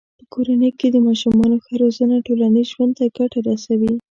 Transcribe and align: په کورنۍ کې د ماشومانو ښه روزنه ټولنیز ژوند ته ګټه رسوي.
په 0.19 0.23
کورنۍ 0.33 0.71
کې 0.79 0.87
د 0.91 0.97
ماشومانو 1.07 1.55
ښه 1.63 1.73
روزنه 1.81 2.15
ټولنیز 2.27 2.67
ژوند 2.73 2.93
ته 2.99 3.05
ګټه 3.17 3.39
رسوي. 3.49 3.93